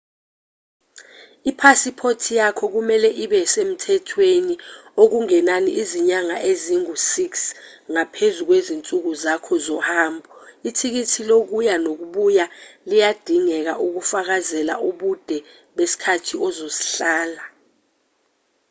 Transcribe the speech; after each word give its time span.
iphasiphoti 1.49 2.31
yakho 2.41 2.65
kumelwe 2.73 3.09
ibe 3.23 3.39
semthethweni 3.53 4.55
okungenani 5.03 5.71
izinyana 5.81 6.35
ezingu-6 6.51 7.13
ngaphezu 7.91 8.41
kwezinsuku 8.47 9.11
zakho 9.23 9.53
zohambo 9.65 10.29
ithikithi 10.69 11.21
lokuya 11.29 11.75
nokubuya 11.85 12.45
liyadingeka 12.89 13.73
ukufakazela 13.85 14.73
ubude 14.89 15.37
besikhathi 15.75 16.33
ozosihlala 16.47 17.43